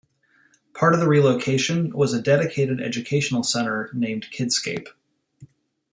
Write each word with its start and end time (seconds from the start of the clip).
Part 0.73 0.95
of 0.95 0.99
the 0.99 1.07
relocation 1.07 1.95
was 1.95 2.11
a 2.11 2.19
dedicated 2.23 2.81
educational 2.81 3.43
centre, 3.43 3.91
named 3.93 4.29
Kidscape. 4.31 4.87